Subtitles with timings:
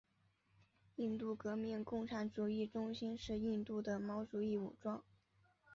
[0.95, 5.03] 印度革命共产主义中心是印度的毛主义武装。